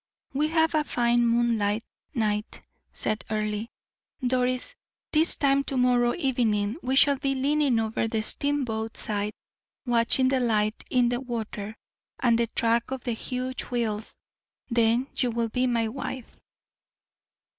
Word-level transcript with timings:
"We 0.33 0.47
have 0.47 0.73
a 0.73 0.83
fine 0.83 1.27
moonlight 1.27 1.83
night," 2.15 2.63
said 2.91 3.23
Earle. 3.29 3.67
"Doris, 4.25 4.75
this 5.11 5.35
time 5.35 5.63
to 5.65 5.77
morrow 5.77 6.15
evening 6.17 6.77
we 6.81 6.95
shall 6.95 7.17
be 7.17 7.35
leaning 7.35 7.77
over 7.79 8.07
the 8.07 8.23
steamboat 8.23 8.97
side, 8.97 9.31
watching 9.85 10.27
the 10.29 10.39
light 10.39 10.83
in 10.89 11.09
the 11.09 11.19
water, 11.21 11.77
and 12.19 12.35
the 12.35 12.47
track 12.47 12.89
of 12.89 13.03
the 13.03 13.11
huge 13.13 13.61
wheels; 13.69 14.17
then 14.71 15.05
you 15.17 15.29
will 15.29 15.49
be 15.49 15.67
my 15.67 15.87
wife." 15.87 16.35